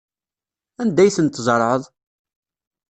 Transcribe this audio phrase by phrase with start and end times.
[0.81, 1.83] Anda ay ten-tzerɛeḍ?